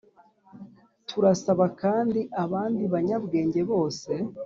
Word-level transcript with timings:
turasaba 1.09 1.65
kandi 1.81 2.19
abandi 2.43 2.83
banyabwenge 2.93 3.61
bose 3.71 4.11